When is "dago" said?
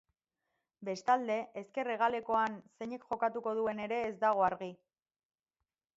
4.25-4.45